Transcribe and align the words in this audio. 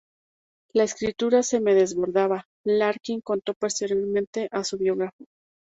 La 0.73 0.81
escritura 0.83 1.43
se 1.43 1.61
me 1.61 1.75
desbordaba", 1.75 2.47
Larkin 2.65 3.21
contó 3.21 3.53
posteriormente 3.53 4.47
a 4.51 4.63
su 4.63 4.79
biógrafo. 4.79 5.25